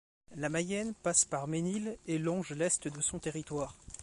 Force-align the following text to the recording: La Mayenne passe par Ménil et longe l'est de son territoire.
La 0.35 0.49
Mayenne 0.49 0.95
passe 1.03 1.25
par 1.25 1.45
Ménil 1.47 1.95
et 2.07 2.17
longe 2.17 2.49
l'est 2.53 2.87
de 2.87 3.01
son 3.01 3.19
territoire. 3.19 3.77